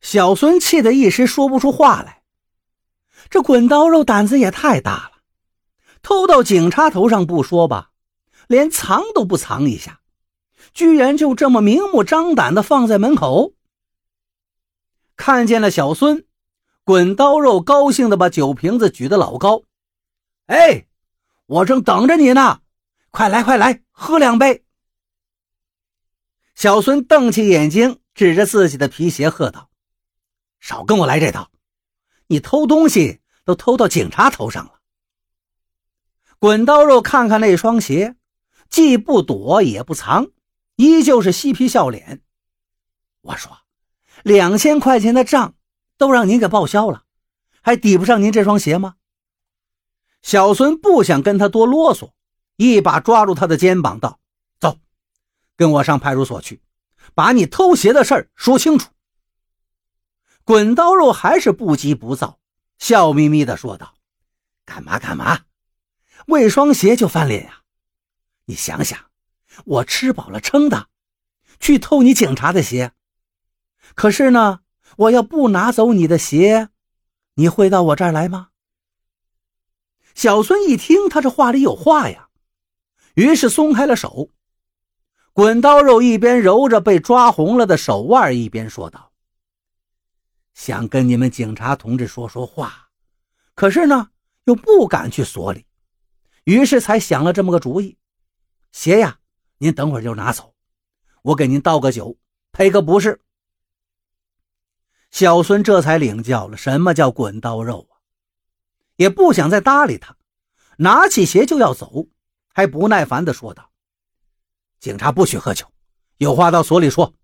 [0.00, 2.22] 小孙气得一时说不出话来。
[3.30, 5.12] 这滚刀肉胆子也太大了，
[6.02, 7.90] 偷到警察头上不说吧，
[8.46, 10.00] 连藏都不藏一下，
[10.72, 13.52] 居然就这么明目张胆的放在门口。
[15.16, 16.24] 看见了小孙，
[16.84, 19.64] 滚刀肉高兴的把酒瓶子举得老高，
[20.46, 20.86] 哎，
[21.46, 22.60] 我正等着你呢，
[23.10, 24.64] 快来快来，喝两杯。
[26.54, 29.67] 小孙瞪起眼睛，指着自己的皮鞋喝道
[30.60, 31.50] ：“少跟我来这套！
[32.26, 34.80] 你偷东西都偷到警察头上了。”
[36.38, 38.16] 滚刀肉看看那双鞋，
[38.70, 40.28] 既不躲也不藏，
[40.76, 42.22] 依旧是嬉皮笑脸。
[43.22, 43.58] 我说
[44.22, 45.54] ：“两千块钱的账
[45.96, 47.02] 都让您给报销了，
[47.60, 48.94] 还抵不上您这双鞋吗？”
[50.22, 52.12] 小孙不想跟他多啰嗦，
[52.56, 54.20] 一把抓住他的肩膀道。
[54.60, 54.78] 走
[55.56, 56.60] 跟我上派出所去，
[57.14, 58.90] 把你偷鞋的事儿说清楚。
[60.48, 62.38] 滚刀肉还是不急不躁，
[62.78, 63.96] 笑眯眯地说道
[64.64, 65.40] ：“干嘛干嘛？
[66.28, 67.64] 为双鞋就翻脸呀？
[68.46, 68.98] 你想想，
[69.66, 70.86] 我吃饱了撑的，
[71.60, 72.92] 去偷你警察的鞋。
[73.94, 74.60] 可是呢，
[74.96, 76.70] 我要不拿走你的鞋，
[77.34, 78.48] 你会到我这儿来吗？”
[80.16, 82.30] 小孙一听，他这话里有话呀，
[83.16, 84.30] 于是松开了手。
[85.34, 89.07] 滚刀肉一边揉着被抓红了的手腕，一边说道
[90.58, 92.88] ：“想跟你们警察同志说说话，
[93.54, 94.10] 可是呢，
[94.42, 95.64] 又不敢去所里，
[96.42, 97.96] 于是才想了这么个主意。
[98.72, 99.20] 鞋呀，
[99.58, 100.56] 您等会儿就拿走，
[101.22, 102.18] 我给您倒个酒，
[102.50, 103.20] 赔个不是。”
[105.12, 108.02] 小孙这才领教了什么叫滚刀肉啊，
[108.96, 110.16] 也不想再搭理他，
[110.78, 112.08] 拿起鞋就要走，
[112.52, 113.70] 还不耐烦地说道。
[114.80, 115.64] 警察不许喝酒，
[116.16, 117.14] 有话到所里说。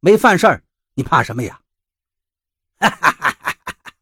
[0.00, 1.58] 没犯事儿，你怕什么呀？
[2.78, 3.92] 哈哈哈哈哈！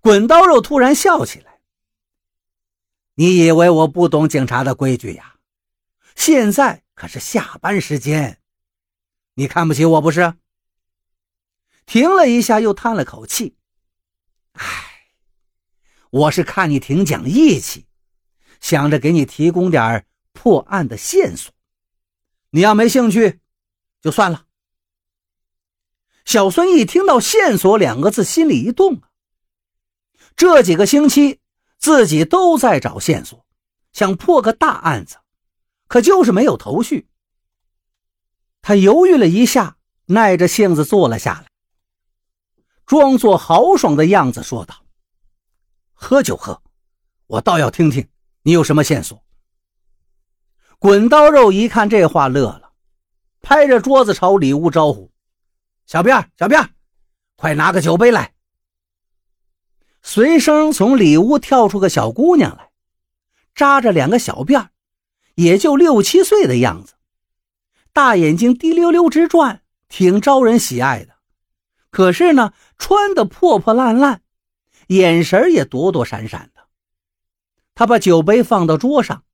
[0.00, 1.60] 滚刀肉突然笑起来。
[3.14, 5.36] 你以为我不懂警察的规矩呀？
[6.14, 8.40] 现在可是下班时间，
[9.34, 10.34] 你看不起我不是？
[11.86, 13.56] 停了一下，又叹了口气。
[14.52, 14.64] 唉，
[16.10, 17.86] 我是看你挺讲义气，
[18.60, 20.06] 想着给你提供点。
[20.34, 21.52] 破案的线索，
[22.50, 23.40] 你要没兴趣，
[24.00, 24.46] 就算了。
[26.24, 29.08] 小孙一听到“线索”两个字，心里一动啊。
[30.34, 31.40] 这几个星期
[31.78, 33.44] 自己都在找线索，
[33.92, 35.18] 想破个大案子，
[35.88, 37.08] 可就是没有头绪。
[38.62, 41.46] 他犹豫了一下，耐着性子坐了下来，
[42.86, 44.86] 装作豪爽的样子说道
[45.92, 46.62] ：“喝就喝，
[47.26, 48.08] 我倒要听听
[48.42, 49.22] 你有什么线索。”
[50.78, 52.72] 滚刀肉一看这话乐了，
[53.40, 55.11] 拍着桌子朝里屋招呼
[55.92, 56.70] ：“小辫儿小辫儿
[57.36, 58.32] 快拿个酒杯来。”
[60.02, 62.70] 随声从里屋跳出个小姑娘来，
[63.54, 64.70] 扎着两个小辫儿
[65.34, 66.94] 也就六七岁的样子，
[67.92, 69.60] 大眼睛滴溜溜直转，
[69.90, 71.16] 挺招人喜爱的。
[71.90, 74.22] 可是呢，穿的破破烂烂，
[74.86, 76.62] 眼神也躲躲闪闪的。
[77.74, 79.24] 他把酒杯放到桌上。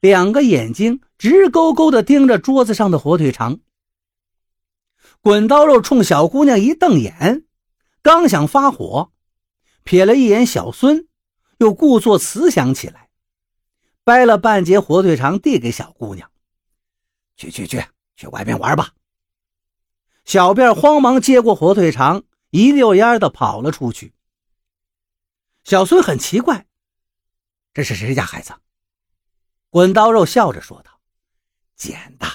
[0.00, 3.60] 两个眼睛直勾勾地盯着桌子上的火腿肠。
[5.22, 7.46] 滚刀肉冲小姑娘一瞪眼，
[8.02, 9.12] 刚想发火，
[9.84, 11.06] 瞥了一眼小孙，
[11.58, 13.08] 又故作慈祥起来，
[14.02, 16.28] 掰了半截火腿肠递给小姑娘
[17.38, 17.84] ：“去去去，
[18.16, 18.94] 去外面玩吧。”
[20.26, 24.12] 小辫慌忙接过火腿肠，一溜烟的跑了出去。
[25.62, 26.66] 小孙很奇怪，
[27.72, 28.52] 这是谁家孩子？
[29.70, 30.98] 滚刀肉笑着说道
[31.76, 32.26] ：“捡的，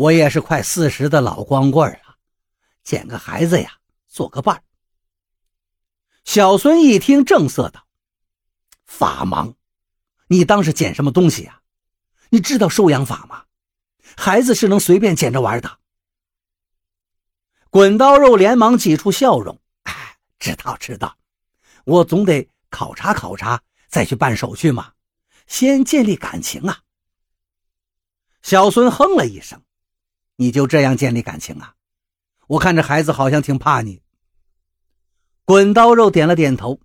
[0.00, 2.16] 我也是快四十的老光棍了，
[2.82, 4.64] 捡个孩子呀，做个伴。”
[6.24, 7.86] 小孙一听，正色道
[8.86, 9.56] ：“法盲，
[10.28, 11.60] 你当是捡什么东西呀？
[12.30, 13.44] 你知道收养法吗？
[14.16, 15.80] 孩子是能随便捡着玩的。”
[17.68, 21.18] 滚刀肉连忙挤出笑容：“哎，知道知道，
[21.84, 24.94] 我总得考察考察，再去办手续嘛。”
[25.46, 26.84] 先建立感情啊！
[28.40, 29.60] 小孙哼了一声
[30.40, 31.74] ：“你就这样建立感情啊？
[32.46, 34.00] 我看这孩子好像挺怕你。”
[35.44, 36.80] 滚刀肉点了点头：“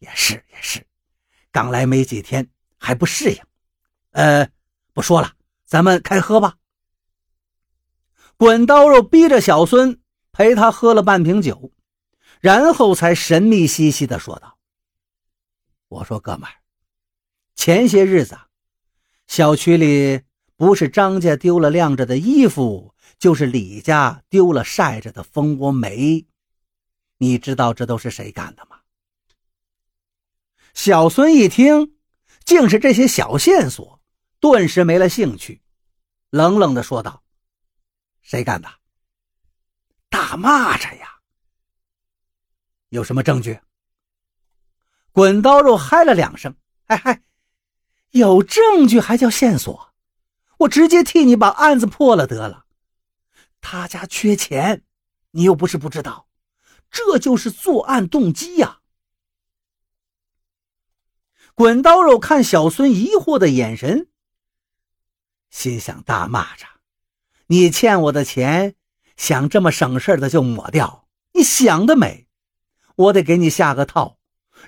[0.00, 0.84] 也是也是，
[1.52, 3.40] 刚来没几天还不适应。
[4.10, 4.50] 呃，
[4.92, 5.32] 不说了，
[5.64, 6.56] 咱们开喝吧。”
[8.36, 10.00] 滚刀肉逼着小孙
[10.32, 11.70] 陪他喝了半瓶酒，
[12.40, 14.58] 然后才神秘兮兮地说道
[15.86, 16.54] ：“我说哥们儿。”
[17.54, 18.36] 前些日子，
[19.28, 20.20] 小区里
[20.56, 26.26] 不是张家丢了晾着的衣服，就是李家丢了晒着的蜂窝煤。
[27.18, 28.80] 你知道这都是谁干的吗？
[30.72, 31.96] 小孙一听，
[32.44, 34.00] 竟是这些小线索，
[34.40, 35.62] 顿时没了兴趣，
[36.30, 37.22] 冷冷的说道
[38.20, 38.68] ：“谁干的？
[40.08, 41.20] 大蚂蚱呀！
[42.90, 43.58] 有什么证据？”
[45.12, 46.54] 滚刀肉嗨了两声
[46.88, 47.22] ：“嗨嗨，
[48.10, 49.85] 有证据还叫线索？
[50.58, 52.66] 我直接替你把案子破了得了。
[53.60, 54.84] 他家缺钱，
[55.32, 56.28] 你又不是不知道，
[56.90, 58.80] 这就是作案动机呀。”
[61.54, 64.08] 滚刀肉看小孙疑惑的眼神，
[65.50, 66.66] 心想：大骂着，
[67.46, 68.74] 你欠我的钱，
[69.16, 71.08] 想这么省事的就抹掉？
[71.32, 72.28] 你想得美！
[72.96, 74.18] 我得给你下个套，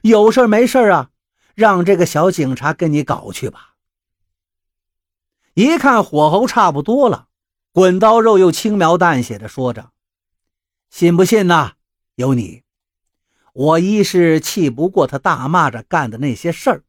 [0.03, 1.11] 有事没事啊，
[1.55, 3.68] 让这个小警察跟你搞去吧。
[5.59, 7.27] 一看火候差不多了，
[7.73, 9.91] 滚刀肉又轻描淡写的说着
[10.89, 11.73] ：“信不信呐？
[12.15, 12.63] 有你。”
[13.55, 16.85] 我一是气不过他大蚂蚱干的那些事儿，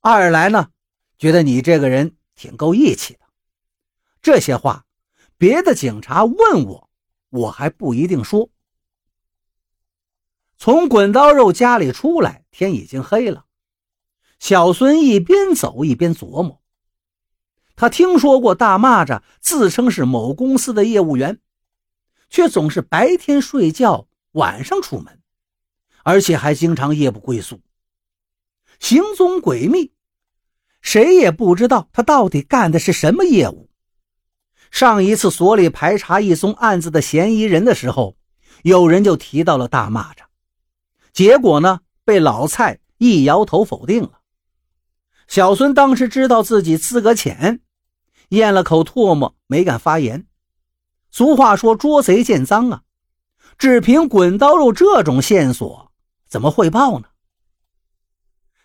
[0.00, 0.70] 二来呢，
[1.18, 3.20] 觉得你这个人挺够义气的。
[4.22, 4.86] 这些话，
[5.36, 6.88] 别的警察问我，
[7.28, 8.48] 我还不一定说。
[10.56, 13.44] 从滚刀肉家里出来，天已经黑了。
[14.38, 16.61] 小孙一边走一边琢磨，
[17.76, 21.40] 他听说过大蚂蚱自称是某公司的业务员，
[22.28, 25.18] 却总是白天睡觉，晚上出门。
[26.04, 27.60] 而且还经常夜不归宿，
[28.80, 29.92] 行踪诡秘，
[30.80, 33.70] 谁也不知道他到底干的是什么业务。
[34.72, 38.16] 上一次所里排查一宗案子的嫌疑人的时候，
[38.64, 40.24] 有人就提到了大蚂蚱，
[41.12, 44.21] 结果呢被老蔡一摇头否定了。
[45.32, 47.62] 小孙当时知道自己资格浅，
[48.28, 50.26] 咽了口唾沫，没敢发言。
[51.10, 52.82] 俗话说捉贼见赃啊，
[53.56, 55.90] 只凭滚刀肉这种线索。
[56.28, 57.06] 怎么汇报呢？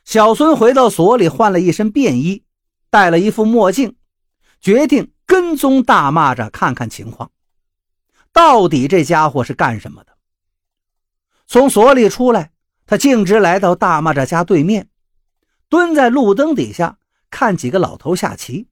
[0.03, 2.43] 小孙回到所里，换了一身便衣，
[2.89, 3.95] 戴了一副墨镜，
[4.59, 7.31] 决定跟踪大蚂蚱看看情况，
[8.33, 10.17] 到底这家伙是干什么的？
[11.47, 12.51] 从所里出来，
[12.85, 14.89] 他径直来到大蚂蚱家对面，
[15.69, 16.97] 蹲在路灯底下
[17.29, 18.67] 看几个老头下棋。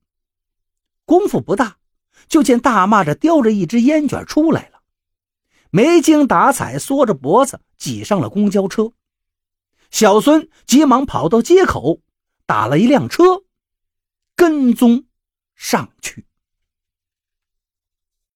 [1.05, 1.77] 功夫不大，
[2.27, 4.81] 就见大蚂蚱叼着一支烟卷出来了。
[5.69, 8.93] 没精打采，缩着脖子挤上了公交车。
[9.91, 12.01] 小孙急忙跑到街口，
[12.45, 13.43] 打了一辆车，
[14.35, 15.05] 跟踪
[15.53, 16.25] 上去。